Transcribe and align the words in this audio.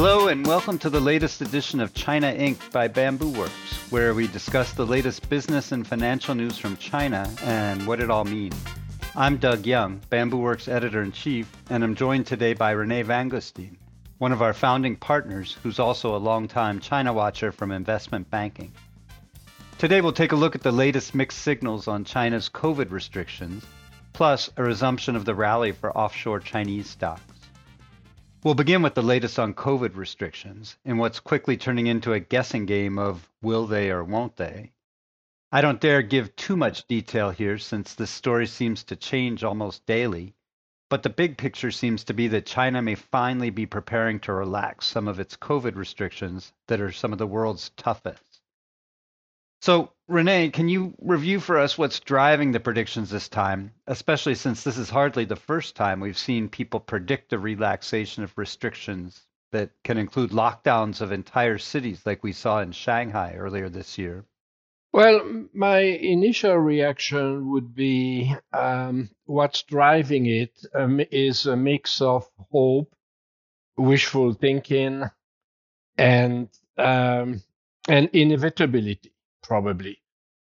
Hello, 0.00 0.28
and 0.28 0.46
welcome 0.46 0.78
to 0.78 0.90
the 0.90 1.00
latest 1.00 1.40
edition 1.40 1.80
of 1.80 1.92
China 1.92 2.32
Inc. 2.32 2.70
by 2.70 2.86
Bamboo 2.86 3.30
Works, 3.30 3.90
where 3.90 4.14
we 4.14 4.28
discuss 4.28 4.72
the 4.72 4.86
latest 4.86 5.28
business 5.28 5.72
and 5.72 5.84
financial 5.84 6.36
news 6.36 6.56
from 6.56 6.76
China 6.76 7.28
and 7.42 7.84
what 7.84 7.98
it 7.98 8.08
all 8.08 8.24
means. 8.24 8.54
I'm 9.16 9.38
Doug 9.38 9.66
Young, 9.66 10.00
Bamboo 10.08 10.36
Works 10.36 10.68
editor 10.68 11.02
in 11.02 11.10
chief, 11.10 11.50
and 11.68 11.82
I'm 11.82 11.96
joined 11.96 12.28
today 12.28 12.54
by 12.54 12.70
Renee 12.70 13.02
Vanguestaine, 13.02 13.74
one 14.18 14.30
of 14.30 14.40
our 14.40 14.52
founding 14.52 14.94
partners 14.94 15.56
who's 15.64 15.80
also 15.80 16.14
a 16.14 16.16
longtime 16.16 16.78
China 16.78 17.12
watcher 17.12 17.50
from 17.50 17.72
investment 17.72 18.30
banking. 18.30 18.70
Today, 19.78 20.00
we'll 20.00 20.12
take 20.12 20.30
a 20.30 20.36
look 20.36 20.54
at 20.54 20.62
the 20.62 20.70
latest 20.70 21.12
mixed 21.12 21.40
signals 21.40 21.88
on 21.88 22.04
China's 22.04 22.48
COVID 22.48 22.92
restrictions, 22.92 23.66
plus 24.12 24.48
a 24.56 24.62
resumption 24.62 25.16
of 25.16 25.24
the 25.24 25.34
rally 25.34 25.72
for 25.72 25.90
offshore 25.98 26.38
Chinese 26.38 26.88
stocks. 26.88 27.37
We'll 28.48 28.54
begin 28.54 28.80
with 28.80 28.94
the 28.94 29.02
latest 29.02 29.38
on 29.38 29.52
COVID 29.52 29.94
restrictions 29.94 30.78
and 30.82 30.98
what's 30.98 31.20
quickly 31.20 31.58
turning 31.58 31.86
into 31.86 32.14
a 32.14 32.18
guessing 32.18 32.64
game 32.64 32.98
of 32.98 33.28
will 33.42 33.66
they 33.66 33.90
or 33.90 34.02
won't 34.02 34.36
they. 34.36 34.72
I 35.52 35.60
don't 35.60 35.82
dare 35.82 36.00
give 36.00 36.34
too 36.34 36.56
much 36.56 36.86
detail 36.86 37.28
here 37.28 37.58
since 37.58 37.92
this 37.92 38.10
story 38.10 38.46
seems 38.46 38.84
to 38.84 38.96
change 38.96 39.44
almost 39.44 39.84
daily, 39.84 40.34
but 40.88 41.02
the 41.02 41.10
big 41.10 41.36
picture 41.36 41.70
seems 41.70 42.04
to 42.04 42.14
be 42.14 42.26
that 42.28 42.46
China 42.46 42.80
may 42.80 42.94
finally 42.94 43.50
be 43.50 43.66
preparing 43.66 44.18
to 44.20 44.32
relax 44.32 44.86
some 44.86 45.08
of 45.08 45.20
its 45.20 45.36
COVID 45.36 45.76
restrictions 45.76 46.50
that 46.68 46.80
are 46.80 46.90
some 46.90 47.12
of 47.12 47.18
the 47.18 47.26
world's 47.26 47.68
toughest. 47.76 48.24
So, 49.60 49.92
Renee, 50.06 50.50
can 50.50 50.68
you 50.68 50.94
review 51.00 51.40
for 51.40 51.58
us 51.58 51.76
what's 51.76 52.00
driving 52.00 52.52
the 52.52 52.60
predictions 52.60 53.10
this 53.10 53.28
time, 53.28 53.74
especially 53.86 54.36
since 54.36 54.62
this 54.62 54.78
is 54.78 54.88
hardly 54.88 55.24
the 55.24 55.36
first 55.36 55.74
time 55.74 56.00
we've 56.00 56.16
seen 56.16 56.48
people 56.48 56.80
predict 56.80 57.32
a 57.32 57.38
relaxation 57.38 58.22
of 58.22 58.38
restrictions 58.38 59.20
that 59.50 59.70
can 59.82 59.98
include 59.98 60.30
lockdowns 60.30 61.00
of 61.00 61.10
entire 61.10 61.58
cities 61.58 62.06
like 62.06 62.22
we 62.22 62.32
saw 62.32 62.60
in 62.60 62.72
Shanghai 62.72 63.34
earlier 63.34 63.68
this 63.68 63.98
year? 63.98 64.24
Well, 64.92 65.46
my 65.52 65.80
initial 65.80 66.56
reaction 66.56 67.50
would 67.50 67.74
be 67.74 68.34
um, 68.52 69.10
what's 69.26 69.62
driving 69.62 70.26
it 70.26 70.52
um, 70.74 71.00
is 71.10 71.46
a 71.46 71.56
mix 71.56 72.00
of 72.00 72.26
hope, 72.50 72.94
wishful 73.76 74.32
thinking, 74.32 75.04
and 75.98 76.48
um, 76.78 77.42
and 77.88 78.08
inevitability 78.12 79.12
probably. 79.42 80.00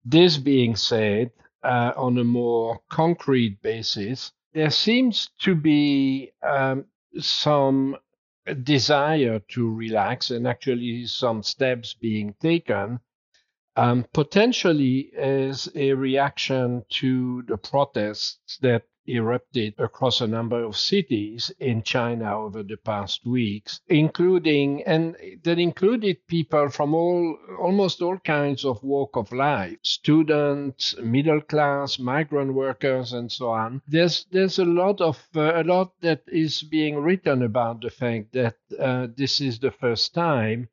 This 0.03 0.37
being 0.37 0.75
said, 0.75 1.31
uh, 1.63 1.93
on 1.97 2.17
a 2.17 2.23
more 2.23 2.79
concrete 2.89 3.61
basis, 3.61 4.31
there 4.53 4.69
seems 4.69 5.29
to 5.39 5.55
be 5.55 6.31
um, 6.43 6.85
some 7.19 7.97
desire 8.63 9.39
to 9.39 9.73
relax 9.73 10.29
and 10.31 10.47
actually 10.47 11.05
some 11.07 11.41
steps 11.41 11.93
being 11.93 12.35
taken, 12.39 12.99
um, 13.75 14.05
potentially 14.13 15.11
as 15.17 15.69
a 15.75 15.93
reaction 15.93 16.83
to 16.89 17.43
the 17.47 17.57
protests 17.57 18.57
that 18.61 18.83
erupted 19.07 19.73
across 19.77 20.21
a 20.21 20.27
number 20.27 20.63
of 20.63 20.75
cities 20.75 21.51
in 21.59 21.83
China 21.83 22.37
over 22.37 22.63
the 22.63 22.77
past 22.77 23.25
weeks, 23.25 23.79
including 23.87 24.83
and 24.83 25.15
that 25.43 25.59
included 25.59 26.25
people 26.27 26.69
from 26.69 26.93
all 26.93 27.37
almost 27.59 28.01
all 28.01 28.17
kinds 28.19 28.65
of 28.65 28.83
walk 28.83 29.15
of 29.15 29.31
life, 29.31 29.77
students, 29.83 30.95
middle 30.99 31.41
class, 31.41 31.99
migrant 31.99 32.53
workers, 32.53 33.13
and 33.13 33.31
so 33.31 33.49
on. 33.49 33.81
There's 33.87 34.25
there's 34.31 34.59
a 34.59 34.65
lot 34.65 35.01
of 35.01 35.21
uh, 35.35 35.61
a 35.61 35.63
lot 35.63 35.93
that 36.01 36.23
is 36.27 36.63
being 36.63 36.97
written 36.97 37.43
about 37.43 37.81
the 37.81 37.89
fact 37.89 38.33
that 38.33 38.55
uh, 38.79 39.07
this 39.15 39.41
is 39.41 39.59
the 39.59 39.71
first 39.71 40.13
time 40.13 40.69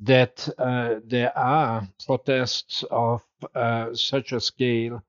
that 0.00 0.48
uh, 0.58 0.96
there 1.04 1.36
are 1.38 1.88
protests 2.06 2.84
of 2.90 3.22
uh, 3.54 3.94
such 3.94 4.32
a 4.32 4.40
scale 4.40 5.02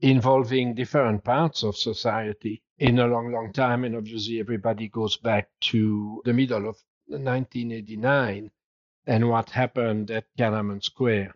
involving 0.00 0.74
different 0.74 1.24
parts 1.24 1.62
of 1.62 1.76
society 1.76 2.62
in 2.78 2.98
a 2.98 3.06
long, 3.06 3.32
long 3.32 3.52
time. 3.52 3.84
And 3.84 3.96
obviously, 3.96 4.40
everybody 4.40 4.88
goes 4.88 5.16
back 5.16 5.48
to 5.72 6.22
the 6.24 6.32
middle 6.32 6.68
of 6.68 6.76
1989 7.06 8.50
and 9.06 9.28
what 9.28 9.50
happened 9.50 10.10
at 10.10 10.24
Tiananmen 10.38 10.82
Square. 10.82 11.34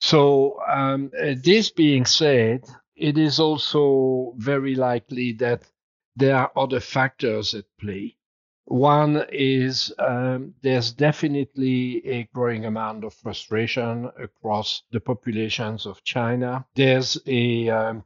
So, 0.00 0.60
um, 0.66 1.10
this 1.12 1.70
being 1.70 2.06
said, 2.06 2.64
it 2.96 3.18
is 3.18 3.38
also 3.38 4.34
very 4.36 4.74
likely 4.74 5.32
that 5.34 5.62
there 6.16 6.36
are 6.36 6.52
other 6.56 6.80
factors 6.80 7.54
at 7.54 7.64
play. 7.80 8.16
One 8.70 9.26
is 9.32 9.92
um, 9.98 10.54
there's 10.62 10.92
definitely 10.92 12.06
a 12.06 12.28
growing 12.32 12.66
amount 12.66 13.02
of 13.02 13.12
frustration 13.12 14.08
across 14.16 14.84
the 14.92 15.00
populations 15.00 15.86
of 15.86 16.04
China. 16.04 16.64
There's 16.76 17.18
a 17.26 17.68
um, 17.68 18.04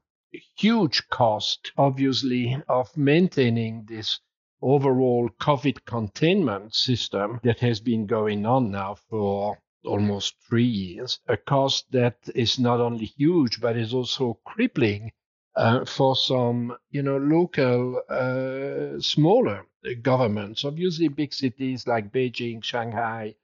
huge 0.56 1.06
cost, 1.10 1.70
obviously, 1.76 2.56
of 2.66 2.96
maintaining 2.96 3.84
this 3.84 4.20
overall 4.62 5.28
COVID 5.38 5.84
containment 5.84 6.74
system 6.74 7.40
that 7.42 7.60
has 7.60 7.80
been 7.80 8.06
going 8.06 8.46
on 8.46 8.70
now 8.70 8.94
for 9.10 9.58
almost 9.84 10.34
three 10.48 10.64
years. 10.64 11.20
A 11.28 11.36
cost 11.36 11.92
that 11.92 12.16
is 12.34 12.58
not 12.58 12.80
only 12.80 13.04
huge, 13.04 13.60
but 13.60 13.76
is 13.76 13.92
also 13.92 14.40
crippling 14.46 15.12
uh, 15.56 15.84
for 15.84 16.16
some, 16.16 16.74
you 16.90 17.02
know, 17.02 17.18
local, 17.18 18.00
uh, 18.08 18.98
smaller 18.98 19.66
governments. 20.02 20.64
Obviously, 20.64 21.08
big 21.08 21.32
cities 21.32 21.86
like 21.86 22.12
Beijing, 22.12 22.62
Shanghai, 22.62 23.34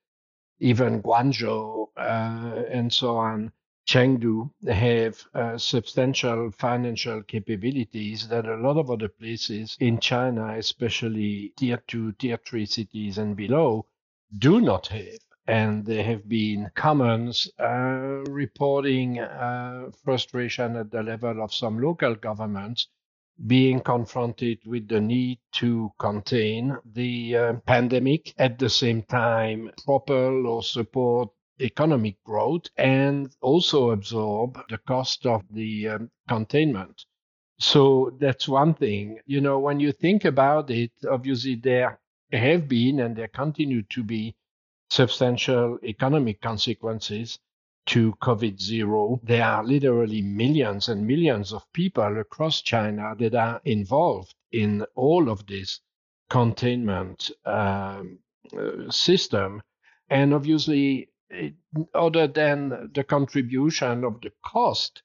even 0.59 1.03
Guangzhou, 1.03 1.89
uh, 1.97 2.63
and 2.71 2.93
so 2.93 3.17
on, 3.17 3.53
Chengdu 3.87 4.51
have 4.69 5.25
uh, 5.35 5.59
substantial 5.59 6.51
financial 6.53 7.23
capabilities 7.23 8.29
that 8.29 8.47
a 8.47 8.57
lot 8.57 8.77
of 8.77 8.91
other 8.91 9.09
places 9.09 9.77
in 9.81 9.99
China, 9.99 10.55
especially 10.57 11.53
tier 11.57 11.83
two, 11.89 12.13
tier 12.13 12.37
three 12.37 12.67
cities 12.67 13.19
and 13.19 13.37
below, 13.37 13.87
do 14.39 14.61
not 14.61 14.87
have 14.89 15.19
and 15.51 15.85
there 15.85 16.05
have 16.05 16.29
been 16.29 16.71
comments 16.77 17.51
uh, 17.59 18.23
reporting 18.31 19.19
uh, 19.19 19.91
frustration 20.05 20.77
at 20.77 20.93
the 20.93 21.03
level 21.03 21.43
of 21.43 21.53
some 21.53 21.81
local 21.81 22.15
governments 22.15 22.87
being 23.47 23.81
confronted 23.81 24.59
with 24.67 24.89
the 24.89 25.01
need 25.01 25.39
to 25.53 25.93
contain 25.99 26.77
the 26.93 27.37
uh, 27.37 27.53
pandemic 27.67 28.35
at 28.39 28.59
the 28.59 28.69
same 28.69 29.03
time 29.03 29.71
propel 29.85 30.47
or 30.47 30.63
support 30.63 31.31
economic 31.61 32.23
growth 32.25 32.67
and 32.77 33.35
also 33.41 33.91
absorb 33.91 34.59
the 34.69 34.79
cost 34.79 35.27
of 35.27 35.43
the 35.51 35.89
um, 35.89 36.11
containment. 36.29 37.05
So 37.59 38.17
that's 38.19 38.49
one 38.49 38.75
thing. 38.75 39.21
You 39.27 39.41
know, 39.41 39.59
when 39.59 39.81
you 39.81 39.93
think 39.93 40.25
about 40.25 40.71
it, 40.71 40.93
obviously 41.11 41.57
there 41.57 42.01
have 42.33 42.69
been 42.69 43.01
and 43.01 43.15
there 43.17 43.29
continue 43.29 43.83
to 43.83 44.03
be 44.03 44.35
substantial 44.91 45.79
economic 45.85 46.41
consequences 46.41 47.39
to 47.87 48.13
COVID 48.23 48.61
zero. 48.61 49.21
There 49.23 49.45
are 49.45 49.65
literally 49.65 50.23
millions 50.23 50.89
and 50.89 51.07
millions 51.07 51.53
of 51.53 51.71
people 51.73 52.19
across 52.21 52.61
China 52.63 53.15
that 53.19 53.35
are 53.35 53.61
involved 53.65 54.35
in 54.53 54.85
all 54.95 55.29
of 55.29 55.47
this 55.47 55.81
containment 56.29 57.31
um, 57.45 58.19
uh, 58.57 58.91
system. 58.91 59.63
And 60.09 60.35
obviously, 60.35 61.09
other 61.95 62.27
than 62.27 62.91
the 62.95 63.05
contribution 63.05 64.05
of 64.05 64.21
the 64.21 64.33
cost 64.45 65.03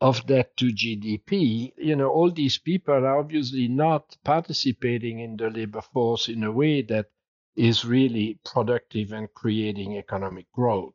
of 0.00 0.26
that 0.28 0.56
to 0.56 0.66
GDP, 0.66 1.72
you 1.76 1.96
know, 1.96 2.08
all 2.08 2.30
these 2.30 2.58
people 2.58 2.94
are 2.94 3.18
obviously 3.18 3.68
not 3.68 4.16
participating 4.24 5.18
in 5.20 5.36
the 5.36 5.50
labor 5.50 5.82
force 5.82 6.28
in 6.28 6.44
a 6.44 6.52
way 6.52 6.82
that 6.82 7.06
is 7.56 7.84
really 7.84 8.38
productive 8.44 9.12
and 9.12 9.32
creating 9.34 9.96
economic 9.96 10.50
growth. 10.52 10.94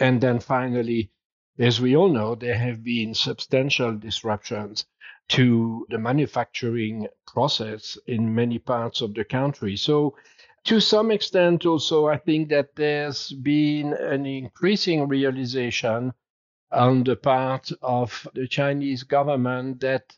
And 0.00 0.20
then 0.20 0.40
finally, 0.40 1.10
as 1.58 1.80
we 1.80 1.94
all 1.94 2.08
know, 2.08 2.34
there 2.34 2.56
have 2.56 2.82
been 2.82 3.14
substantial 3.14 3.94
disruptions 3.96 4.86
to 5.28 5.86
the 5.90 5.98
manufacturing 5.98 7.06
process 7.26 7.98
in 8.06 8.34
many 8.34 8.58
parts 8.58 9.02
of 9.02 9.14
the 9.14 9.24
country. 9.24 9.76
So, 9.76 10.16
to 10.64 10.80
some 10.80 11.10
extent, 11.10 11.66
also, 11.66 12.06
I 12.08 12.16
think 12.16 12.48
that 12.48 12.74
there's 12.76 13.32
been 13.32 13.92
an 13.92 14.26
increasing 14.26 15.06
realization 15.06 16.12
on 16.72 17.04
the 17.04 17.16
part 17.16 17.70
of 17.82 18.26
the 18.34 18.48
Chinese 18.48 19.02
government 19.02 19.80
that 19.80 20.16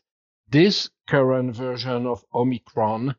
this 0.49 0.89
current 1.07 1.55
version 1.55 2.05
of 2.05 2.25
Omicron 2.33 3.15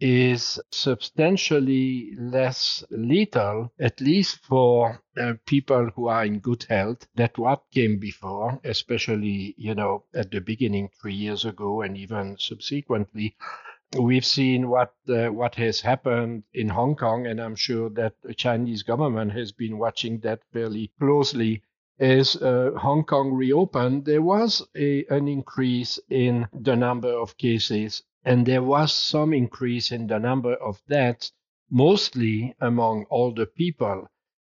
is 0.00 0.60
substantially 0.70 2.14
less 2.16 2.84
lethal, 2.90 3.72
at 3.78 4.00
least 4.00 4.38
for 4.44 5.02
uh, 5.16 5.34
people 5.46 5.90
who 5.94 6.06
are 6.06 6.24
in 6.24 6.38
good 6.38 6.64
health, 6.68 7.06
than 7.14 7.30
what 7.36 7.64
came 7.72 7.98
before, 7.98 8.60
especially, 8.64 9.54
you 9.56 9.74
know, 9.74 10.04
at 10.14 10.30
the 10.30 10.40
beginning 10.40 10.88
three 11.00 11.14
years 11.14 11.44
ago 11.44 11.82
and 11.82 11.96
even 11.96 12.36
subsequently. 12.38 13.36
We've 13.98 14.24
seen 14.24 14.68
what 14.68 14.92
uh, 15.08 15.28
what 15.28 15.54
has 15.54 15.80
happened 15.80 16.42
in 16.52 16.68
Hong 16.68 16.94
Kong, 16.94 17.26
and 17.26 17.40
I'm 17.40 17.56
sure 17.56 17.88
that 17.90 18.14
the 18.22 18.34
Chinese 18.34 18.82
government 18.82 19.32
has 19.32 19.50
been 19.50 19.78
watching 19.78 20.20
that 20.20 20.42
fairly 20.52 20.92
closely. 20.98 21.62
As 21.98 22.36
uh, 22.36 22.72
Hong 22.76 23.02
Kong 23.04 23.32
reopened, 23.32 24.04
there 24.04 24.22
was 24.22 24.62
a, 24.76 25.04
an 25.06 25.26
increase 25.26 25.98
in 26.10 26.46
the 26.52 26.76
number 26.76 27.08
of 27.08 27.36
cases, 27.38 28.02
and 28.28 28.44
there 28.44 28.62
was 28.62 28.92
some 28.92 29.32
increase 29.32 29.90
in 29.90 30.06
the 30.06 30.18
number 30.18 30.52
of 30.56 30.84
deaths, 30.86 31.32
mostly 31.70 32.54
among 32.60 33.06
older 33.08 33.46
people. 33.46 34.06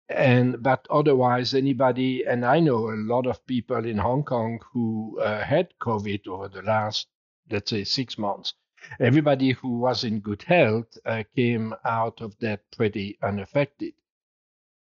And 0.09 0.61
but 0.61 0.89
otherwise 0.91 1.55
anybody 1.55 2.25
and 2.27 2.45
i 2.45 2.59
know 2.59 2.91
a 2.91 2.99
lot 3.13 3.27
of 3.29 3.47
people 3.47 3.85
in 3.87 3.99
hong 3.99 4.25
kong 4.25 4.59
who 4.73 5.21
uh, 5.21 5.45
had 5.45 5.69
covid 5.81 6.27
over 6.27 6.49
the 6.49 6.63
last 6.63 7.07
let's 7.49 7.71
say 7.71 7.85
six 7.85 8.19
months. 8.19 8.55
Everybody 8.99 9.53
who 9.53 9.79
was 9.79 10.03
in 10.03 10.19
good 10.19 10.43
health 10.43 10.99
uh, 11.05 11.23
came 11.37 11.73
out 11.85 12.21
of 12.21 12.37
that 12.41 12.61
pretty 12.77 13.19
unaffected. 13.23 13.95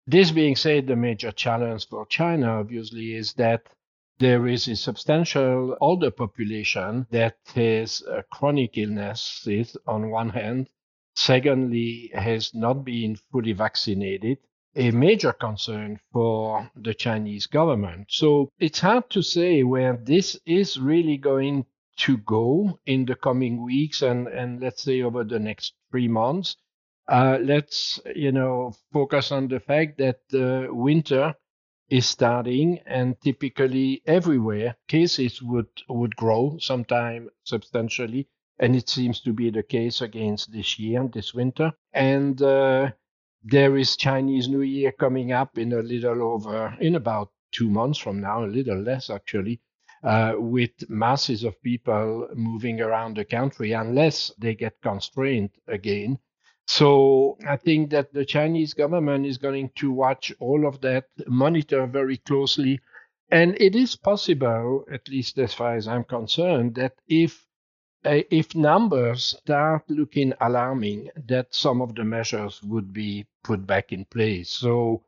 This 0.06 0.32
being 0.32 0.58
said 0.58 0.88
the 0.88 0.98
major 0.98 1.32
challenge 1.32 1.88
for 1.88 2.06
china 2.08 2.60
obviously 2.60 3.14
is 3.16 3.32
that 3.36 3.70
there 4.20 4.48
is 4.48 4.68
a 4.68 4.76
substantial 4.76 5.78
older 5.82 6.12
population 6.12 7.06
that 7.12 7.38
has 7.54 8.04
chronic 8.32 8.78
illnesses 8.78 9.78
on 9.88 10.10
one 10.10 10.30
hand 10.30 10.68
secondly 11.16 12.12
has 12.14 12.54
not 12.54 12.84
been 12.84 13.16
fully 13.32 13.54
vaccinated 13.54 14.38
a 14.76 14.92
major 14.92 15.32
concern 15.32 16.00
for 16.12 16.70
the 16.76 16.94
Chinese 16.94 17.48
government. 17.48 18.08
So 18.10 18.52
it's 18.60 18.80
hard 18.80 19.10
to 19.12 19.22
say 19.22 19.64
where 19.64 19.98
this 19.98 20.38
is 20.46 20.78
really 20.78 21.18
going 21.18 21.66
to 22.00 22.18
go 22.18 22.78
in 22.86 23.06
the 23.06 23.16
coming 23.16 23.64
weeks 23.64 24.02
and, 24.02 24.28
and 24.28 24.62
let's 24.62 24.84
say 24.84 25.02
over 25.02 25.24
the 25.24 25.40
next 25.40 25.74
three 25.92 26.10
months. 26.10 26.58
Uh, 27.08 27.38
let's, 27.42 28.00
you 28.16 28.32
know, 28.32 28.74
focus 28.92 29.32
on 29.32 29.48
the 29.48 29.60
fact 29.60 29.98
that 30.00 30.20
winter 30.72 31.34
is 31.90 32.06
starting 32.06 32.80
and 32.86 33.20
typically 33.22 34.02
everywhere 34.06 34.76
cases 34.88 35.42
would, 35.42 35.68
would 35.90 36.16
grow 36.16 36.58
sometime 36.60 37.30
substantially. 37.44 38.28
And 38.60 38.76
it 38.76 38.88
seems 38.90 39.22
to 39.22 39.34
be 39.34 39.50
the 39.50 39.64
case 39.64 40.02
against 40.02 40.52
this 40.52 40.80
year, 40.80 41.02
and 41.02 41.12
this 41.12 41.34
winter. 41.34 41.74
And, 41.94 42.42
uh, 42.42 42.92
there 43.44 43.78
is 43.78 43.96
Chinese 43.96 44.48
New 44.48 44.62
Year 44.62 44.92
coming 44.92 45.32
up 45.32 45.58
in 45.58 45.74
a 45.74 45.82
little 45.82 46.24
over, 46.24 46.76
in 46.80 46.96
about 46.96 47.30
two 47.52 47.70
months 47.70 48.00
from 48.00 48.20
now, 48.20 48.44
a 48.44 48.48
little 48.48 48.82
less 48.82 49.10
actually, 49.10 49.62
uh, 50.04 50.34
with 50.38 50.72
masses 50.90 51.44
of 51.44 51.62
people 51.62 52.28
moving 52.34 52.82
around 52.82 53.18
the 53.18 53.26
country 53.26 53.74
unless 53.74 54.32
they 54.40 54.56
get 54.56 54.82
constrained 54.82 55.52
again. 55.68 56.18
So 56.68 57.38
I 57.48 57.58
think 57.58 57.92
that 57.92 58.14
the 58.14 58.26
Chinese 58.26 58.74
government 58.74 59.26
is 59.26 59.38
going 59.38 59.70
to 59.76 59.92
watch 59.92 60.34
all 60.40 60.68
of 60.68 60.82
that, 60.82 61.06
monitor 61.28 61.86
very 61.88 62.18
closely. 62.18 62.80
And 63.30 63.56
it 63.60 63.76
is 63.76 63.96
possible, 63.96 64.86
at 64.92 65.10
least 65.10 65.38
as 65.40 65.54
far 65.54 65.76
as 65.76 65.88
I'm 65.88 66.04
concerned, 66.04 66.76
that 66.76 66.94
if 67.08 67.46
uh, 68.06 68.22
if 68.30 68.54
numbers 68.56 69.24
start 69.24 69.84
looking 69.90 70.34
alarming, 70.40 71.10
that 71.28 71.54
some 71.56 71.82
of 71.82 71.96
the 71.96 72.04
measures 72.04 72.62
would 72.64 72.94
be 72.94 73.26
put 73.44 73.66
back 73.66 73.92
in 73.92 74.06
place. 74.06 74.50
So 74.52 75.04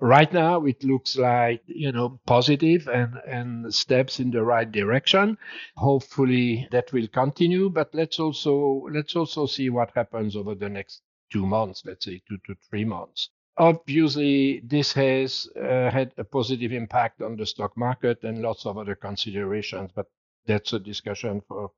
right 0.00 0.32
now 0.32 0.64
it 0.64 0.82
looks 0.82 1.16
like 1.16 1.62
you 1.66 1.92
know 1.92 2.20
positive 2.26 2.88
and 2.88 3.14
and 3.26 3.72
steps 3.72 4.18
in 4.18 4.30
the 4.30 4.42
right 4.42 4.72
direction 4.72 5.38
hopefully 5.76 6.66
that 6.72 6.92
will 6.92 7.06
continue 7.08 7.70
but 7.70 7.94
let's 7.94 8.18
also 8.18 8.86
let's 8.92 9.14
also 9.14 9.46
see 9.46 9.70
what 9.70 9.90
happens 9.94 10.34
over 10.34 10.54
the 10.54 10.68
next 10.68 11.02
two 11.32 11.46
months 11.46 11.82
let's 11.86 12.04
say 12.04 12.20
two 12.28 12.38
to 12.46 12.54
three 12.68 12.84
months 12.84 13.30
obviously 13.56 14.60
this 14.64 14.92
has 14.92 15.48
uh, 15.56 15.90
had 15.90 16.12
a 16.18 16.24
positive 16.24 16.72
impact 16.72 17.22
on 17.22 17.36
the 17.36 17.46
stock 17.46 17.76
market 17.76 18.22
and 18.24 18.42
lots 18.42 18.66
of 18.66 18.76
other 18.76 18.96
considerations 18.96 19.90
but 19.94 20.06
that's 20.46 20.72
a 20.72 20.78
discussion 20.78 21.40
for 21.46 21.70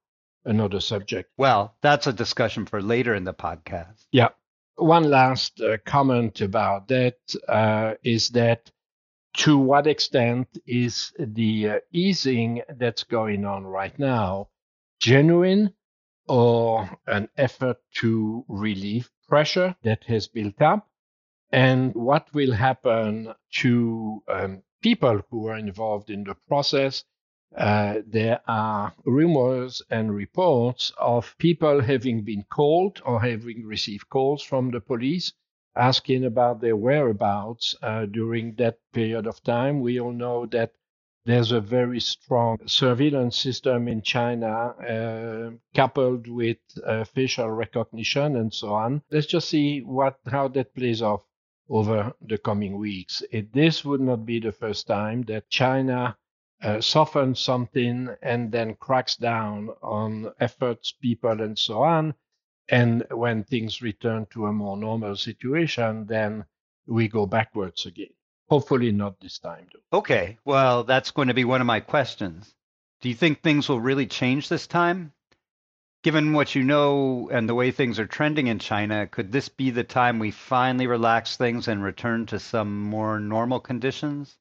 another 0.47 0.81
subject. 0.81 1.31
Well, 1.37 1.75
that's 1.83 2.07
a 2.07 2.13
discussion 2.13 2.67
for 2.67 2.81
later 2.81 3.15
in 3.15 3.25
the 3.25 3.35
podcast. 3.35 4.07
Yeah. 4.13 4.29
One 4.77 5.11
last 5.11 5.61
uh, 5.61 5.79
comment 5.85 6.41
about 6.41 6.89
that 6.89 7.19
uh, 7.49 7.95
is 8.03 8.29
that 8.31 8.71
to 9.39 9.59
what 9.59 9.87
extent 9.87 10.49
is 10.67 11.13
the 11.19 11.69
uh, 11.69 11.81
easing 11.93 12.63
that's 12.77 13.05
going 13.05 13.45
on 13.45 13.67
right 13.67 13.99
now 13.99 14.49
genuine 15.01 15.73
or 16.29 16.89
an 17.07 17.29
effort 17.37 17.79
to 17.95 18.45
relieve 18.49 19.11
pressure 19.29 19.77
that 19.83 20.05
has 20.05 20.29
built 20.29 20.61
up? 20.61 20.89
And 21.53 21.95
what 21.95 22.33
will 22.35 22.53
happen 22.53 23.35
to 23.61 24.23
um, 24.29 24.63
people 24.83 25.23
who 25.31 25.49
are 25.49 25.57
involved 25.59 26.11
in 26.11 26.25
the 26.25 26.35
process 26.49 27.05
uh, 27.57 28.01
there 28.07 28.41
are 28.47 28.95
rumors 29.05 29.83
and 29.91 30.15
reports 30.15 30.93
of 30.99 31.37
people 31.39 31.81
having 31.83 32.23
been 32.23 32.45
called 32.51 33.01
or 33.05 33.21
having 33.21 33.65
received 33.67 34.09
calls 34.09 34.43
from 34.43 34.71
the 34.71 34.81
police 34.81 35.33
asking 35.77 36.25
about 36.25 36.61
their 36.61 36.77
whereabouts 36.77 37.75
uh, 37.83 38.07
during 38.07 38.55
that 38.55 38.79
period 38.93 39.27
of 39.27 39.43
time. 39.43 39.81
We 39.81 40.01
all 40.01 40.13
know 40.13 40.47
that 40.47 40.73
there's 41.27 41.53
a 41.53 41.61
very 41.61 42.01
strong 42.01 42.57
surveillance 42.67 43.37
system 43.37 43.89
in 43.89 44.01
China, 44.01 44.49
uh, 44.49 45.51
coupled 45.75 46.29
with 46.29 46.59
uh, 46.85 47.05
facial 47.05 47.51
recognition 47.51 48.37
and 48.37 48.55
so 48.55 48.73
on. 48.73 49.03
Let's 49.11 49.27
just 49.27 49.49
see 49.49 49.81
what 49.81 50.19
how 50.27 50.49
that 50.49 50.75
plays 50.75 51.03
off 51.03 51.23
over 51.69 52.13
the 52.21 52.39
coming 52.39 52.79
weeks. 52.79 53.23
It, 53.31 53.53
this 53.53 53.85
would 53.85 54.01
not 54.01 54.25
be 54.25 54.41
the 54.41 54.53
first 54.53 54.87
time 54.87 55.23
that 55.25 55.51
China 55.51 56.17
uh, 56.67 56.81
softens 56.81 57.39
something 57.39 58.09
and 58.23 58.51
then 58.51 58.75
cracks 58.75 59.15
down 59.15 59.71
on 59.83 60.33
efforts, 60.41 60.93
people, 61.01 61.41
and 61.41 61.57
so 61.57 61.83
on. 61.85 62.13
And 62.69 63.07
when 63.13 63.45
things 63.45 63.81
return 63.81 64.27
to 64.31 64.47
a 64.47 64.53
more 64.53 64.77
normal 64.77 65.15
situation, 65.15 66.07
then 66.07 66.45
we 66.89 67.07
go 67.07 67.25
backwards 67.25 67.87
again. 67.87 68.11
Hopefully, 68.49 68.91
not 68.91 69.21
this 69.21 69.39
time, 69.39 69.69
though. 69.73 69.99
Okay, 69.99 70.39
well, 70.45 70.83
that's 70.83 71.13
going 71.13 71.29
to 71.29 71.35
be 71.35 71.45
one 71.45 71.61
of 71.61 71.69
my 71.69 71.79
questions. 71.79 72.53
Do 73.01 73.09
you 73.09 73.15
think 73.15 73.43
things 73.43 73.69
will 73.69 73.81
really 73.81 74.07
change 74.07 74.49
this 74.49 74.67
time? 74.67 75.13
Given 76.03 76.33
what 76.33 76.57
you 76.57 76.65
know 76.65 77.29
and 77.31 77.49
the 77.49 77.55
way 77.55 77.71
things 77.71 78.01
are 78.01 78.07
trending 78.07 78.49
in 78.49 78.59
China, 78.59 79.07
could 79.07 79.31
this 79.31 79.49
be 79.49 79.71
the 79.71 79.85
time 79.85 80.19
we 80.19 80.33
finally 80.33 80.89
relax 80.89 81.37
things 81.37 81.69
and 81.69 81.81
return 81.81 82.27
to 82.27 82.41
some 82.41 82.83
more 82.83 83.21
normal 83.21 83.61
conditions? 83.61 84.37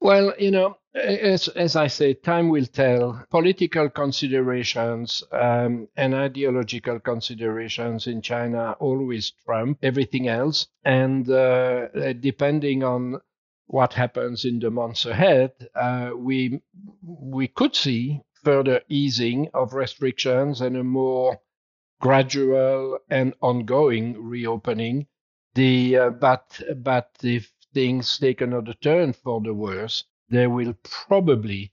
Well, 0.00 0.34
you 0.38 0.50
know, 0.50 0.78
as, 0.96 1.48
as 1.48 1.76
I 1.76 1.88
say, 1.88 2.14
time 2.14 2.48
will 2.48 2.66
tell. 2.66 3.24
Political 3.30 3.90
considerations 3.90 5.22
um, 5.30 5.88
and 5.96 6.14
ideological 6.14 7.00
considerations 7.00 8.06
in 8.06 8.22
China 8.22 8.72
always 8.80 9.32
trump 9.44 9.78
everything 9.82 10.28
else. 10.28 10.66
And 10.84 11.28
uh, 11.30 12.12
depending 12.14 12.82
on 12.82 13.20
what 13.66 13.92
happens 13.92 14.44
in 14.44 14.58
the 14.58 14.70
months 14.70 15.04
ahead, 15.04 15.52
uh, 15.74 16.12
we 16.16 16.60
we 17.02 17.48
could 17.48 17.74
see 17.74 18.22
further 18.44 18.80
easing 18.88 19.48
of 19.54 19.74
restrictions 19.74 20.60
and 20.60 20.76
a 20.76 20.84
more 20.84 21.40
gradual 22.00 22.98
and 23.10 23.34
ongoing 23.40 24.22
reopening. 24.22 25.06
The 25.54 25.96
uh, 25.96 26.10
but 26.10 26.60
but 26.76 27.10
if 27.22 27.52
things 27.74 28.18
take 28.18 28.40
another 28.40 28.74
turn 28.74 29.12
for 29.12 29.40
the 29.40 29.52
worse, 29.52 30.04
they 30.28 30.46
will 30.46 30.74
probably, 30.82 31.72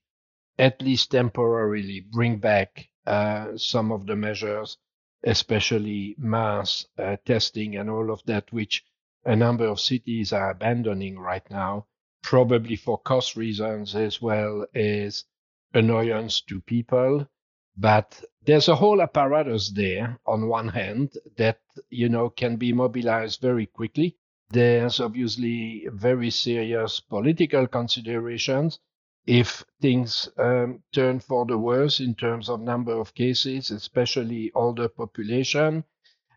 at 0.58 0.82
least 0.82 1.12
temporarily, 1.12 2.00
bring 2.00 2.38
back 2.38 2.90
uh, 3.06 3.58
some 3.58 3.92
of 3.92 4.06
the 4.06 4.16
measures, 4.16 4.78
especially 5.24 6.16
mass 6.18 6.86
uh, 6.98 7.18
testing 7.26 7.76
and 7.76 7.90
all 7.90 8.12
of 8.12 8.22
that, 8.26 8.52
which 8.52 8.84
a 9.26 9.36
number 9.36 9.66
of 9.66 9.80
cities 9.80 10.34
are 10.34 10.52
abandoning 10.52 11.18
right 11.18 11.50
now, 11.50 11.86
probably 12.22 12.76
for 12.76 12.98
cost 12.98 13.36
reasons 13.36 13.96
as 13.96 14.22
well 14.22 14.66
as 14.76 15.26
annoyance 15.74 16.42
to 16.42 16.62
people. 16.62 17.28
But 17.76 18.24
there's 18.44 18.68
a 18.68 18.76
whole 18.76 19.02
apparatus 19.02 19.72
there 19.72 20.20
on 20.26 20.48
one 20.48 20.68
hand 20.68 21.14
that, 21.38 21.60
you 21.90 22.10
know, 22.10 22.30
can 22.30 22.58
be 22.58 22.72
mobilized 22.72 23.42
very 23.42 23.66
quickly 23.66 24.18
there's 24.54 25.00
obviously 25.00 25.88
very 25.92 26.30
serious 26.30 27.00
political 27.00 27.68
considerations 27.68 28.80
if 29.26 29.64
things 29.82 30.30
um, 30.38 30.84
turn 30.94 31.20
for 31.20 31.46
the 31.46 31.58
worse 31.58 32.00
in 32.00 32.16
terms 32.16 32.50
of 32.50 32.62
number 32.62 32.94
of 32.94 33.14
cases, 33.16 33.72
especially 33.72 34.52
older 34.56 34.88
population. 34.90 35.84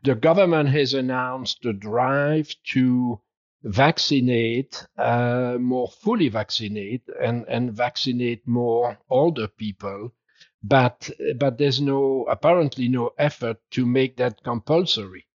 The 0.05 0.15
government 0.15 0.69
has 0.71 0.95
announced 0.95 1.65
a 1.67 1.73
drive 1.73 2.55
to 2.73 3.21
vaccinate, 3.65 4.87
uh, 4.97 5.59
more 5.61 5.89
fully 5.89 6.29
vaccinate, 6.29 7.03
and, 7.21 7.45
and 7.49 7.73
vaccinate 7.73 8.47
more 8.47 8.99
older 9.11 9.49
people 9.49 10.13
but 10.63 11.11
but 11.39 11.59
there's 11.59 11.81
no 11.81 12.25
apparently 12.29 12.89
no 12.89 13.11
effort 13.19 13.59
to 13.71 13.87
make 13.87 14.17
that 14.17 14.43
compulsory. 14.43 15.27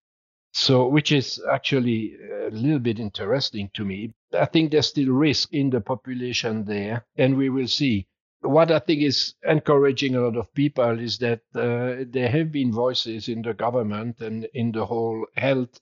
So, 0.53 0.87
which 0.87 1.11
is 1.11 1.41
actually 1.49 2.15
a 2.47 2.49
little 2.49 2.79
bit 2.79 2.99
interesting 2.99 3.69
to 3.73 3.85
me. 3.85 4.13
I 4.33 4.45
think 4.45 4.71
there's 4.71 4.87
still 4.87 5.13
risk 5.13 5.53
in 5.53 5.69
the 5.69 5.81
population 5.81 6.65
there, 6.65 7.05
and 7.15 7.37
we 7.37 7.49
will 7.49 7.67
see. 7.67 8.07
What 8.41 8.71
I 8.71 8.79
think 8.79 9.01
is 9.01 9.35
encouraging 9.47 10.15
a 10.15 10.21
lot 10.21 10.35
of 10.35 10.53
people 10.53 10.99
is 10.99 11.19
that 11.19 11.41
uh, 11.55 12.05
there 12.09 12.29
have 12.29 12.51
been 12.51 12.71
voices 12.71 13.29
in 13.29 13.43
the 13.43 13.53
government 13.53 14.19
and 14.19 14.45
in 14.53 14.71
the 14.71 14.85
whole 14.85 15.25
health 15.35 15.79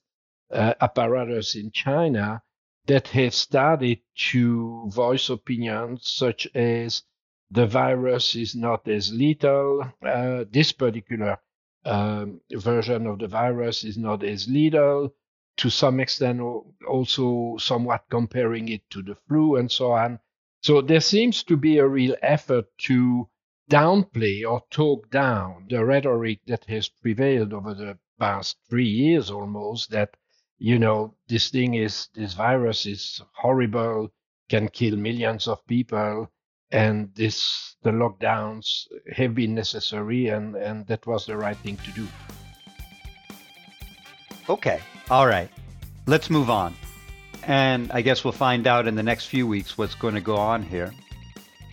uh, 0.52 0.74
apparatus 0.80 1.56
in 1.56 1.70
China 1.72 2.42
that 2.86 3.08
have 3.08 3.34
started 3.34 4.00
to 4.30 4.90
voice 4.90 5.30
opinions 5.30 6.10
such 6.10 6.46
as 6.54 7.02
the 7.50 7.66
virus 7.66 8.36
is 8.36 8.54
not 8.54 8.86
as 8.88 9.12
lethal. 9.12 9.92
Uh, 10.04 10.44
this 10.50 10.72
particular 10.72 11.38
um, 11.84 12.40
version 12.52 13.06
of 13.06 13.18
the 13.18 13.28
virus 13.28 13.84
is 13.84 13.96
not 13.98 14.22
as 14.24 14.48
lethal. 14.48 15.14
To 15.58 15.70
some 15.70 16.00
extent, 16.00 16.40
also 16.88 17.56
somewhat 17.58 18.04
comparing 18.10 18.68
it 18.68 18.88
to 18.90 19.02
the 19.02 19.16
flu 19.28 19.56
and 19.56 19.70
so 19.70 19.92
on. 19.92 20.18
So 20.62 20.80
there 20.80 21.00
seems 21.00 21.42
to 21.44 21.56
be 21.56 21.78
a 21.78 21.86
real 21.86 22.16
effort 22.22 22.66
to 22.88 23.28
downplay 23.70 24.48
or 24.48 24.62
talk 24.70 25.10
down 25.10 25.66
the 25.68 25.84
rhetoric 25.84 26.40
that 26.46 26.64
has 26.66 26.88
prevailed 26.88 27.52
over 27.52 27.74
the 27.74 27.98
past 28.18 28.56
three 28.68 28.88
years 28.88 29.30
almost 29.30 29.90
that, 29.90 30.16
you 30.58 30.78
know, 30.78 31.14
this 31.28 31.50
thing 31.50 31.74
is, 31.74 32.08
this 32.14 32.34
virus 32.34 32.86
is 32.86 33.20
horrible, 33.34 34.12
can 34.48 34.68
kill 34.68 34.96
millions 34.96 35.46
of 35.46 35.66
people 35.66 36.30
and 36.72 37.10
this 37.14 37.76
the 37.82 37.90
lockdowns 37.90 38.86
have 39.12 39.34
been 39.34 39.54
necessary 39.54 40.28
and 40.28 40.56
and 40.56 40.86
that 40.86 41.06
was 41.06 41.26
the 41.26 41.36
right 41.36 41.56
thing 41.58 41.76
to 41.78 41.90
do. 41.92 42.06
Okay 44.48 44.80
all 45.10 45.26
right. 45.26 45.50
Let's 46.06 46.30
move 46.30 46.50
on. 46.50 46.74
And 47.42 47.90
i 47.92 48.00
guess 48.00 48.24
we'll 48.24 48.32
find 48.32 48.66
out 48.66 48.86
in 48.86 48.94
the 48.94 49.02
next 49.02 49.26
few 49.26 49.46
weeks 49.46 49.76
what's 49.76 49.94
going 49.94 50.14
to 50.14 50.20
go 50.20 50.36
on 50.36 50.62
here. 50.62 50.92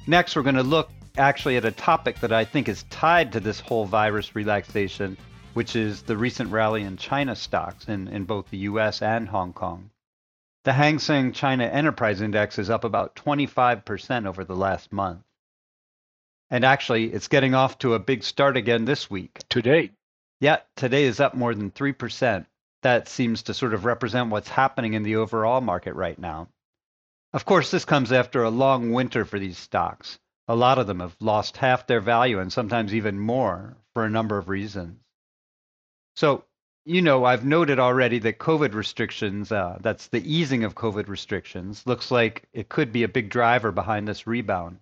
Next 0.08 0.36
we're 0.36 0.44
going 0.44 0.56
to 0.56 0.64
look 0.64 0.90
actually 1.18 1.58
at 1.58 1.66
a 1.66 1.72
topic 1.72 2.20
that 2.20 2.32
i 2.32 2.46
think 2.46 2.70
is 2.70 2.84
tied 2.90 3.32
to 3.32 3.40
this 3.40 3.60
whole 3.60 3.86
virus 3.86 4.36
relaxation 4.36 5.18
which 5.54 5.76
is 5.76 6.04
the 6.04 6.16
recent 6.16 6.52
rally 6.52 6.84
in 6.84 6.96
china 6.96 7.36
stocks 7.36 7.88
in, 7.88 8.08
in 8.10 8.24
both 8.24 8.50
the 8.50 8.60
us 8.60 9.02
and 9.02 9.28
hong 9.28 9.52
kong 9.54 9.90
the 10.68 10.74
Hang 10.74 11.00
Seng 11.00 11.32
China 11.32 11.64
Enterprise 11.64 12.20
Index 12.20 12.60
is 12.60 12.70
up 12.70 12.84
about 12.84 13.16
25% 13.16 14.28
over 14.28 14.44
the 14.44 14.54
last 14.54 14.92
month. 14.92 15.22
And 16.50 16.66
actually, 16.66 17.06
it's 17.06 17.30
getting 17.30 17.54
off 17.54 17.78
to 17.78 17.94
a 17.94 18.00
big 18.00 18.22
start 18.22 18.58
again 18.58 18.84
this 18.84 19.10
week. 19.10 19.40
Today? 19.48 19.92
Yeah, 20.42 20.58
today 20.76 21.06
is 21.06 21.22
up 21.22 21.36
more 21.36 21.56
than 21.56 21.72
3%. 21.72 22.46
That 22.84 23.08
seems 23.08 23.44
to 23.44 23.54
sort 23.54 23.74
of 23.74 23.86
represent 23.86 24.30
what's 24.30 24.50
happening 24.50 24.92
in 24.92 25.04
the 25.04 25.16
overall 25.16 25.62
market 25.62 25.94
right 25.94 26.20
now. 26.20 26.50
Of 27.32 27.46
course, 27.46 27.72
this 27.72 27.86
comes 27.86 28.12
after 28.12 28.44
a 28.44 28.50
long 28.50 28.92
winter 28.92 29.24
for 29.24 29.40
these 29.40 29.58
stocks. 29.58 30.20
A 30.50 30.56
lot 30.56 30.80
of 30.80 30.86
them 30.86 31.00
have 31.00 31.16
lost 31.22 31.56
half 31.56 31.88
their 31.88 32.02
value 32.02 32.40
and 32.40 32.52
sometimes 32.52 32.94
even 32.94 33.18
more 33.18 33.78
for 33.94 34.04
a 34.04 34.10
number 34.10 34.38
of 34.38 34.50
reasons. 34.50 35.00
So, 36.18 36.44
you 36.88 37.02
know, 37.02 37.26
I've 37.26 37.44
noted 37.44 37.80
already 37.80 38.20
that 38.20 38.40
COVID 38.40 38.74
restrictions, 38.74 39.52
uh, 39.52 39.78
that's 39.82 40.08
the 40.08 40.24
easing 40.24 40.64
of 40.64 40.74
COVID 40.76 41.10
restrictions, 41.10 41.84
looks 41.86 42.12
like 42.12 42.48
it 42.54 42.70
could 42.70 42.94
be 42.94 43.04
a 43.04 43.10
big 43.10 43.30
driver 43.30 43.74
behind 43.74 44.08
this 44.08 44.26
rebound. 44.26 44.80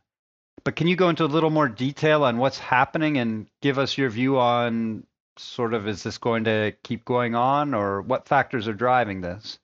But 0.63 0.75
can 0.75 0.87
you 0.87 0.95
go 0.95 1.09
into 1.09 1.25
a 1.25 1.25
little 1.25 1.49
more 1.49 1.67
detail 1.67 2.23
on 2.23 2.37
what's 2.37 2.59
happening 2.59 3.17
and 3.17 3.47
give 3.59 3.79
us 3.79 3.97
your 3.97 4.11
view 4.11 4.37
on 4.37 5.07
sort 5.37 5.73
of 5.73 5.87
is 5.87 6.03
this 6.03 6.19
going 6.19 6.43
to 6.43 6.73
keep 6.83 7.05
going 7.05 7.33
on 7.33 7.73
or 7.73 8.03
what 8.03 8.27
factors 8.27 8.67
are 8.67 8.73
driving 8.73 9.21
this? 9.21 9.57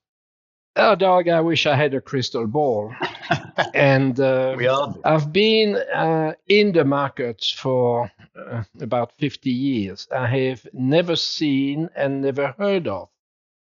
Oh, 0.77 0.95
Doug, 0.95 1.27
I 1.27 1.41
wish 1.41 1.65
I 1.65 1.75
had 1.75 1.93
a 1.93 2.01
crystal 2.01 2.47
ball. 2.47 2.93
and 3.73 4.19
uh. 4.19 4.55
I've 5.03 5.31
been 5.33 5.75
uh, 5.75 6.33
in 6.47 6.71
the 6.71 6.85
markets 6.85 7.51
for 7.51 8.09
uh, 8.35 8.63
about 8.79 9.11
50 9.17 9.49
years. 9.49 10.07
I 10.15 10.27
have 10.27 10.65
never 10.73 11.15
seen 11.15 11.89
and 11.95 12.21
never 12.21 12.55
heard 12.57 12.87
of 12.87 13.09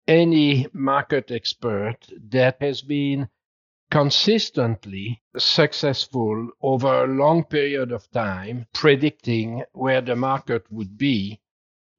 any 0.06 0.66
market 0.72 1.30
expert 1.30 1.96
that 2.30 2.56
has 2.61 2.82
been 2.82 3.28
consistently 3.90 5.22
successful 5.37 6.49
over 6.62 7.04
a 7.04 7.06
long 7.06 7.44
period 7.44 7.92
of 7.92 8.11
time 8.11 8.66
predicting 8.72 9.62
where 9.72 10.00
the 10.00 10.16
market 10.16 10.64
would 10.70 10.96
be 10.99 11.40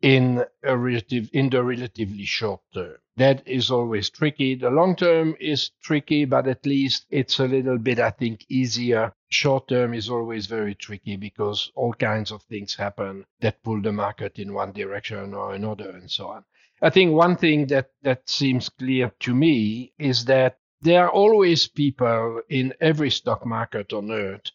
in 0.04 0.44
a 0.64 0.78
relative 0.78 1.30
in 1.32 1.50
the 1.50 1.64
relatively 1.64 2.26
short 2.26 2.60
term. 2.74 2.98
That 3.16 3.48
is 3.48 3.72
always 3.72 4.10
tricky. 4.10 4.54
The 4.56 4.70
long 4.70 4.98
term 4.98 5.36
is 5.40 5.72
tricky, 5.82 6.26
but 6.26 6.46
at 6.46 6.66
least 6.66 7.06
it's 7.10 7.40
a 7.40 7.48
little 7.48 7.78
bit, 7.78 8.00
I 8.00 8.10
think, 8.10 8.46
easier. 8.50 9.14
Short 9.30 9.70
term 9.70 9.94
is 9.94 10.10
always 10.10 10.46
very 10.48 10.76
tricky 10.76 11.16
because 11.16 11.72
all 11.76 11.94
kinds 11.94 12.32
of 12.32 12.44
things 12.44 12.76
happen 12.76 13.26
that 13.40 13.64
pull 13.64 13.82
the 13.82 13.94
market 13.94 14.40
in 14.40 14.54
one 14.54 14.74
direction 14.74 15.34
or 15.34 15.54
another 15.54 15.92
and 15.92 16.12
so 16.12 16.28
on. 16.28 16.44
I 16.82 16.90
think 16.90 17.14
one 17.14 17.38
thing 17.38 17.68
that, 17.68 17.92
that 18.02 18.28
seems 18.28 18.68
clear 18.68 19.10
to 19.22 19.34
me 19.34 19.94
is 19.98 20.26
that 20.26 20.58
there 20.82 21.06
are 21.06 21.12
always 21.12 21.70
people 21.70 22.42
in 22.50 22.74
every 22.82 23.10
stock 23.10 23.46
market 23.46 23.94
on 23.94 24.12
earth 24.12 24.52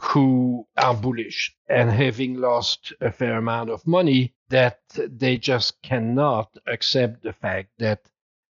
who 0.00 0.66
are 0.76 0.94
bullish 0.94 1.54
and 1.68 1.90
having 1.90 2.34
lost 2.34 2.92
a 3.00 3.10
fair 3.10 3.38
amount 3.38 3.70
of 3.70 3.86
money 3.86 4.34
that 4.48 4.80
they 4.96 5.36
just 5.36 5.80
cannot 5.82 6.56
accept 6.66 7.22
the 7.22 7.32
fact 7.32 7.70
that 7.78 8.00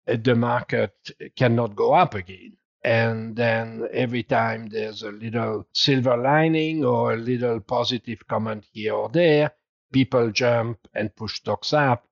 uh, 0.08 0.18
the 0.22 0.36
market 0.36 0.94
cannot 1.36 1.76
go 1.76 1.94
up 1.94 2.14
again. 2.14 2.58
And 2.84 3.36
then 3.36 3.88
every 3.92 4.24
time 4.24 4.68
there's 4.68 5.02
a 5.02 5.12
little 5.12 5.68
silver 5.74 6.18
lining 6.18 6.86
or 6.86 7.14
a 7.14 7.18
little 7.18 7.60
positive 7.60 8.28
comment 8.28 8.66
here 8.72 8.94
or 8.94 9.10
there, 9.10 9.52
people 9.92 10.30
jump 10.32 10.78
and 10.94 11.16
push 11.16 11.36
stocks 11.36 11.74
up. 11.74 12.08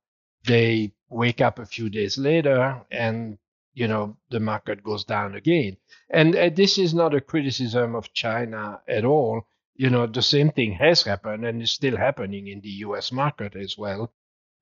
They 0.46 0.94
wake 1.10 1.42
up 1.42 1.60
a 1.60 1.66
few 1.66 1.90
days 1.90 2.18
later 2.18 2.82
and 2.90 3.38
you 3.74 3.88
know 3.88 4.16
the 4.30 4.40
market 4.40 4.84
goes 4.84 5.04
down 5.04 5.36
again 5.36 5.76
and 6.10 6.36
uh, 6.36 6.50
this 6.50 6.78
is 6.78 6.94
not 6.94 7.16
a 7.16 7.22
criticism 7.22 7.96
of 7.96 8.14
china 8.14 8.82
at 8.88 9.06
all 9.06 9.46
you 9.76 9.90
know, 9.90 10.06
the 10.06 10.22
same 10.22 10.52
thing 10.52 10.74
has 10.74 11.04
happened 11.04 11.46
and 11.46 11.62
is 11.62 11.72
still 11.72 11.98
happening 11.98 12.48
in 12.48 12.62
the 12.62 12.70
US 12.88 13.12
market 13.12 13.56
as 13.56 13.78
well. 13.78 14.14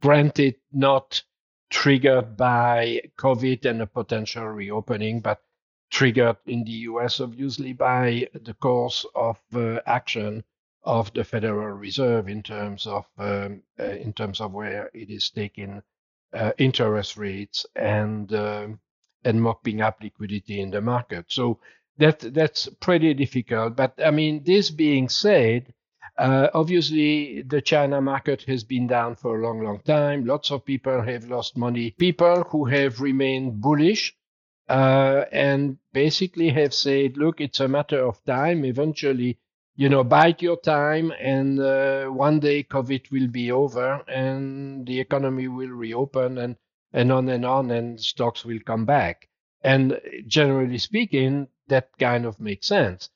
Granted, 0.01 0.55
not 0.71 1.21
triggered 1.69 2.37
by 2.37 3.01
COVID 3.17 3.65
and 3.65 3.81
a 3.81 3.87
potential 3.87 4.47
reopening, 4.47 5.19
but 5.19 5.41
triggered 5.89 6.37
in 6.45 6.63
the 6.63 6.87
US, 6.89 7.19
obviously, 7.19 7.73
by 7.73 8.27
the 8.33 8.53
course 8.53 9.05
of 9.15 9.39
uh, 9.53 9.81
action 9.85 10.43
of 10.83 11.13
the 11.13 11.23
Federal 11.23 11.77
Reserve 11.77 12.27
in 12.27 12.41
terms 12.41 12.87
of 12.87 13.05
um, 13.17 13.61
uh, 13.79 13.83
in 13.83 14.13
terms 14.13 14.41
of 14.41 14.53
where 14.53 14.89
it 14.93 15.09
is 15.09 15.29
taking 15.29 15.83
uh, 16.33 16.53
interest 16.57 17.17
rates 17.17 17.65
and 17.75 18.33
um, 18.33 18.79
and 19.23 19.41
mopping 19.41 19.81
up 19.81 20.01
liquidity 20.01 20.61
in 20.61 20.71
the 20.71 20.81
market. 20.81 21.25
So 21.29 21.59
that 21.97 22.19
that's 22.19 22.67
pretty 22.79 23.13
difficult. 23.13 23.75
But 23.75 23.93
I 24.03 24.11
mean, 24.11 24.43
this 24.43 24.71
being 24.71 25.09
said, 25.09 25.73
uh, 26.17 26.47
obviously 26.53 27.41
the 27.43 27.61
China 27.61 28.01
market 28.01 28.43
has 28.43 28.63
been 28.63 28.87
down 28.87 29.15
for 29.15 29.39
a 29.39 29.43
long, 29.43 29.63
long 29.63 29.79
time. 29.81 30.25
Lots 30.25 30.51
of 30.51 30.65
people 30.65 31.01
have 31.01 31.25
lost 31.25 31.57
money. 31.57 31.91
People 31.91 32.43
who 32.49 32.65
have 32.65 33.01
remained 33.01 33.61
bullish 33.61 34.15
uh, 34.69 35.25
and 35.31 35.77
basically 35.93 36.49
have 36.49 36.73
said, 36.73 37.17
look, 37.17 37.41
it's 37.41 37.59
a 37.59 37.67
matter 37.67 38.05
of 38.05 38.23
time. 38.25 38.63
Eventually, 38.65 39.37
you 39.75 39.89
know, 39.89 40.03
bide 40.03 40.41
your 40.41 40.57
time, 40.59 41.11
and 41.19 41.59
uh, 41.59 42.05
one 42.05 42.39
day 42.39 42.63
COVID 42.63 43.11
will 43.11 43.27
be 43.27 43.51
over, 43.51 44.03
and 44.07 44.85
the 44.85 44.99
economy 44.99 45.47
will 45.47 45.69
reopen, 45.69 46.37
and 46.37 46.55
and 46.93 47.11
on 47.11 47.29
and 47.29 47.45
on, 47.45 47.71
and 47.71 47.99
stocks 47.99 48.43
will 48.45 48.59
come 48.65 48.85
back. 48.85 49.27
And 49.63 49.99
generally 50.27 50.77
speaking, 50.77 51.47
that 51.67 51.89
kind 51.97 52.25
of 52.25 52.39
makes 52.39 52.67
sense. 52.67 53.09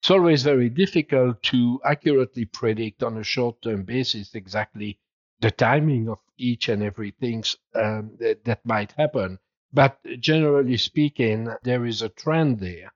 It's 0.00 0.10
always 0.10 0.42
very 0.42 0.70
difficult 0.70 1.42
to 1.44 1.80
accurately 1.84 2.46
predict 2.46 3.02
on 3.02 3.18
a 3.18 3.22
short 3.22 3.60
term 3.60 3.84
basis 3.84 4.34
exactly 4.34 4.98
the 5.40 5.50
timing 5.50 6.08
of 6.08 6.18
each 6.38 6.68
and 6.68 6.82
every 6.82 7.10
thing 7.12 7.44
um, 7.74 8.12
that, 8.18 8.44
that 8.44 8.64
might 8.64 8.92
happen. 8.92 9.38
But 9.72 9.98
generally 10.18 10.78
speaking, 10.78 11.48
there 11.62 11.84
is 11.84 12.02
a 12.02 12.08
trend 12.08 12.60
there. 12.60 12.92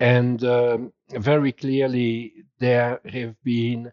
And 0.00 0.42
um, 0.44 0.92
very 1.10 1.52
clearly, 1.52 2.44
there 2.58 3.00
have 3.04 3.36
been 3.44 3.92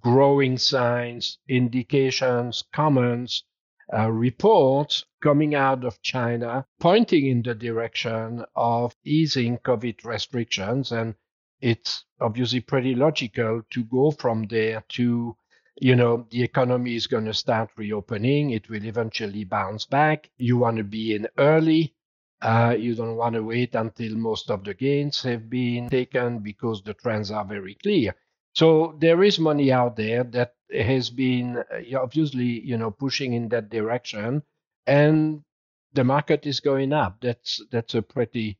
growing 0.00 0.58
signs, 0.58 1.38
indications, 1.48 2.64
comments 2.72 3.44
uh, 3.92 4.10
reports 4.10 5.04
coming 5.22 5.54
out 5.54 5.84
of 5.84 6.00
China 6.02 6.64
pointing 6.78 7.26
in 7.26 7.42
the 7.42 7.54
direction 7.54 8.44
of 8.54 8.94
easing 9.04 9.58
COVID 9.58 10.04
restrictions. 10.04 10.92
And 10.92 11.14
it's 11.60 12.04
obviously 12.20 12.60
pretty 12.60 12.94
logical 12.94 13.62
to 13.70 13.84
go 13.84 14.10
from 14.10 14.46
there 14.46 14.84
to 14.90 15.36
you 15.80 15.96
know, 15.96 16.26
the 16.30 16.42
economy 16.42 16.94
is 16.94 17.06
going 17.06 17.24
to 17.24 17.34
start 17.34 17.70
reopening. 17.76 18.50
It 18.50 18.68
will 18.68 18.84
eventually 18.84 19.44
bounce 19.44 19.86
back. 19.86 20.30
You 20.36 20.58
want 20.58 20.76
to 20.76 20.84
be 20.84 21.14
in 21.14 21.26
early. 21.38 21.94
Uh, 22.42 22.76
you 22.78 22.94
don't 22.94 23.16
want 23.16 23.34
to 23.34 23.42
wait 23.42 23.74
until 23.74 24.14
most 24.16 24.50
of 24.50 24.62
the 24.64 24.74
gains 24.74 25.22
have 25.22 25.48
been 25.48 25.88
taken 25.88 26.38
because 26.38 26.82
the 26.82 26.94
trends 26.94 27.30
are 27.30 27.44
very 27.44 27.74
clear. 27.82 28.14
So 28.54 28.96
there 28.98 29.22
is 29.22 29.38
money 29.38 29.72
out 29.72 29.96
there 29.96 30.24
that 30.24 30.54
has 30.72 31.10
been 31.10 31.62
obviously, 31.96 32.60
you 32.60 32.76
know, 32.76 32.90
pushing 32.90 33.32
in 33.32 33.48
that 33.50 33.70
direction, 33.70 34.42
and 34.86 35.42
the 35.92 36.04
market 36.04 36.46
is 36.46 36.60
going 36.60 36.92
up. 36.92 37.18
That's 37.20 37.60
that's 37.70 37.94
a 37.94 38.02
pretty 38.02 38.58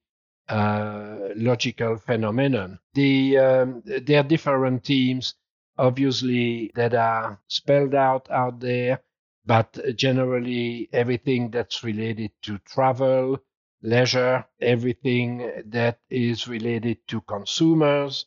uh, 0.49 1.29
logical 1.37 1.97
phenomenon. 1.97 2.79
The 2.95 3.39
um, 3.39 3.83
there 3.85 4.21
are 4.21 4.25
different 4.25 4.85
teams 4.85 5.35
obviously 5.79 6.71
that 6.75 6.95
are 6.95 7.41
spelled 7.49 7.95
out 7.95 8.31
out 8.31 8.61
there, 8.61 9.01
but 9.47 9.79
generally 9.97 10.89
everything 10.93 11.51
that's 11.51 11.83
related 11.83 12.31
to 12.43 12.59
travel, 12.59 13.39
leisure, 13.83 14.45
everything 14.61 15.51
that 15.67 15.99
is 16.11 16.47
related 16.47 16.99
to 17.09 17.21
consumers, 17.23 18.27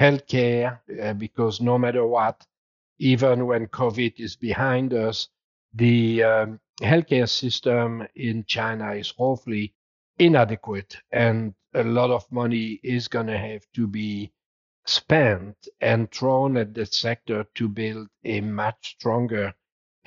healthcare, 0.00 0.80
uh, 1.02 1.12
because 1.12 1.60
no 1.60 1.76
matter 1.78 2.06
what, 2.06 2.46
even 2.98 3.46
when 3.46 3.66
COVID 3.66 4.20
is 4.20 4.36
behind 4.36 4.92
us, 4.94 5.28
the 5.72 6.22
um, 6.22 6.60
healthcare 6.80 7.28
system 7.28 8.06
in 8.14 8.44
China 8.44 8.92
is 8.92 9.12
awfully 9.18 9.74
inadequate, 10.18 10.96
and 11.10 11.54
a 11.74 11.84
lot 11.84 12.10
of 12.10 12.30
money 12.30 12.80
is 12.82 13.08
going 13.08 13.26
to 13.26 13.38
have 13.38 13.62
to 13.74 13.86
be 13.86 14.32
spent 14.86 15.68
and 15.80 16.10
thrown 16.12 16.56
at 16.56 16.74
the 16.74 16.86
sector 16.86 17.44
to 17.54 17.68
build 17.68 18.08
a 18.24 18.40
much 18.40 18.96
stronger 18.98 19.54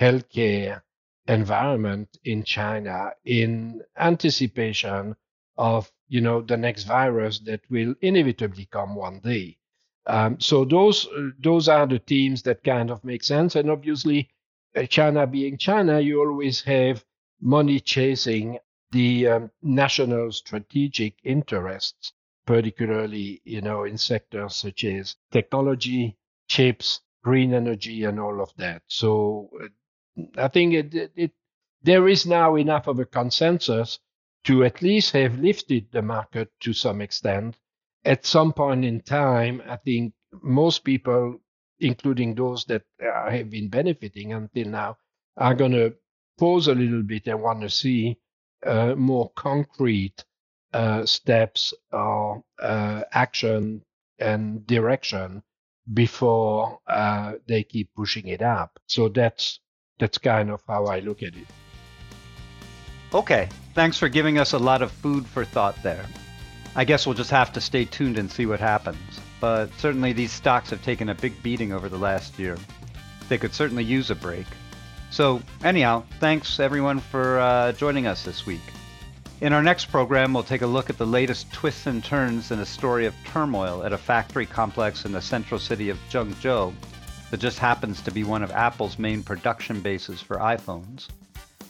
healthcare 0.00 0.82
environment 1.26 2.16
in 2.24 2.42
China 2.42 3.12
in 3.24 3.82
anticipation 3.96 5.14
of 5.56 5.90
you 6.08 6.20
know 6.20 6.40
the 6.40 6.56
next 6.56 6.84
virus 6.84 7.40
that 7.40 7.60
will 7.70 7.94
inevitably 8.00 8.66
come 8.66 8.94
one 8.94 9.20
day. 9.20 9.58
Um, 10.08 10.40
so 10.40 10.64
those 10.64 11.06
those 11.38 11.68
are 11.68 11.86
the 11.86 11.98
teams 11.98 12.42
that 12.42 12.64
kind 12.64 12.90
of 12.90 13.04
make 13.04 13.22
sense, 13.22 13.56
and 13.56 13.70
obviously, 13.70 14.30
uh, 14.74 14.84
China 14.84 15.26
being 15.26 15.58
China, 15.58 16.00
you 16.00 16.20
always 16.20 16.62
have 16.62 17.04
money 17.40 17.78
chasing 17.80 18.58
the 18.90 19.28
um, 19.28 19.50
national 19.62 20.32
strategic 20.32 21.14
interests 21.24 22.12
particularly, 22.48 23.42
you 23.44 23.60
know, 23.60 23.84
in 23.84 23.98
sectors 23.98 24.56
such 24.56 24.82
as 24.84 25.16
technology, 25.30 26.16
chips, 26.48 27.02
green 27.22 27.52
energy, 27.52 28.04
and 28.04 28.18
all 28.18 28.40
of 28.40 28.50
that. 28.56 28.80
So 28.86 29.50
uh, 29.62 30.22
I 30.38 30.48
think 30.48 30.72
it, 30.72 30.94
it, 30.94 31.12
it, 31.14 31.32
there 31.82 32.08
is 32.08 32.24
now 32.24 32.56
enough 32.56 32.86
of 32.86 33.00
a 33.00 33.04
consensus 33.04 33.98
to 34.44 34.64
at 34.64 34.80
least 34.80 35.12
have 35.12 35.38
lifted 35.38 35.92
the 35.92 36.00
market 36.00 36.50
to 36.60 36.72
some 36.72 37.02
extent. 37.02 37.54
At 38.04 38.24
some 38.24 38.52
point 38.52 38.84
in 38.84 39.00
time, 39.00 39.62
I 39.68 39.76
think 39.76 40.14
most 40.42 40.84
people, 40.84 41.40
including 41.80 42.34
those 42.34 42.64
that 42.66 42.82
uh, 43.02 43.30
have 43.30 43.50
been 43.50 43.68
benefiting 43.68 44.32
until 44.32 44.68
now, 44.68 44.96
are 45.36 45.54
going 45.54 45.72
to 45.72 45.94
pause 46.38 46.68
a 46.68 46.74
little 46.74 47.02
bit 47.02 47.26
and 47.26 47.42
want 47.42 47.60
to 47.62 47.70
see 47.70 48.18
uh, 48.64 48.94
more 48.94 49.30
concrete 49.36 50.24
uh, 50.72 51.04
steps 51.06 51.74
or 51.92 52.42
uh, 52.60 53.02
action 53.12 53.82
and 54.18 54.66
direction 54.66 55.42
before 55.94 56.78
uh, 56.86 57.34
they 57.46 57.62
keep 57.62 57.88
pushing 57.94 58.28
it 58.28 58.42
up. 58.42 58.78
So 58.86 59.08
that's 59.08 59.60
that's 59.98 60.18
kind 60.18 60.50
of 60.50 60.62
how 60.66 60.86
I 60.86 61.00
look 61.00 61.22
at 61.22 61.34
it. 61.34 61.46
Okay, 63.14 63.48
thanks 63.74 63.96
for 63.98 64.08
giving 64.08 64.38
us 64.38 64.52
a 64.52 64.58
lot 64.58 64.82
of 64.82 64.92
food 64.92 65.26
for 65.26 65.44
thought 65.44 65.82
there. 65.82 66.04
I 66.78 66.84
guess 66.84 67.06
we'll 67.06 67.16
just 67.16 67.32
have 67.32 67.52
to 67.54 67.60
stay 67.60 67.86
tuned 67.86 68.18
and 68.18 68.30
see 68.30 68.46
what 68.46 68.60
happens. 68.60 69.18
But 69.40 69.68
certainly 69.78 70.12
these 70.12 70.30
stocks 70.30 70.70
have 70.70 70.80
taken 70.80 71.08
a 71.08 71.14
big 71.16 71.42
beating 71.42 71.72
over 71.72 71.88
the 71.88 71.98
last 71.98 72.38
year. 72.38 72.56
They 73.28 73.36
could 73.36 73.52
certainly 73.52 73.82
use 73.82 74.12
a 74.12 74.14
break. 74.14 74.46
So, 75.10 75.42
anyhow, 75.64 76.04
thanks 76.20 76.60
everyone 76.60 77.00
for 77.00 77.40
uh, 77.40 77.72
joining 77.72 78.06
us 78.06 78.22
this 78.22 78.46
week. 78.46 78.62
In 79.40 79.52
our 79.52 79.60
next 79.60 79.86
program, 79.86 80.32
we'll 80.32 80.44
take 80.44 80.62
a 80.62 80.68
look 80.68 80.88
at 80.88 80.98
the 80.98 81.04
latest 81.04 81.52
twists 81.52 81.88
and 81.88 82.04
turns 82.04 82.52
in 82.52 82.60
a 82.60 82.64
story 82.64 83.06
of 83.06 83.14
turmoil 83.24 83.82
at 83.82 83.92
a 83.92 83.98
factory 83.98 84.46
complex 84.46 85.04
in 85.04 85.10
the 85.10 85.20
central 85.20 85.58
city 85.58 85.88
of 85.88 85.98
Zhengzhou 86.08 86.72
that 87.32 87.40
just 87.40 87.58
happens 87.58 88.00
to 88.02 88.12
be 88.12 88.22
one 88.22 88.44
of 88.44 88.52
Apple's 88.52 89.00
main 89.00 89.24
production 89.24 89.80
bases 89.80 90.22
for 90.22 90.36
iPhones. 90.36 91.08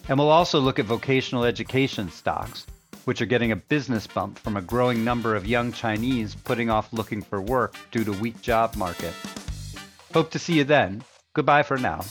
And 0.06 0.18
we'll 0.18 0.28
also 0.28 0.60
look 0.60 0.78
at 0.78 0.84
vocational 0.84 1.44
education 1.44 2.10
stocks, 2.10 2.66
which 3.08 3.22
are 3.22 3.26
getting 3.26 3.52
a 3.52 3.56
business 3.56 4.06
bump 4.06 4.38
from 4.38 4.58
a 4.58 4.60
growing 4.60 5.02
number 5.02 5.34
of 5.34 5.46
young 5.46 5.72
Chinese 5.72 6.34
putting 6.34 6.68
off 6.68 6.92
looking 6.92 7.22
for 7.22 7.40
work 7.40 7.74
due 7.90 8.04
to 8.04 8.12
weak 8.12 8.38
job 8.42 8.76
market. 8.76 9.14
Hope 10.12 10.30
to 10.30 10.38
see 10.38 10.58
you 10.58 10.64
then. 10.64 11.02
Goodbye 11.32 11.62
for 11.62 11.78
now. 11.78 12.04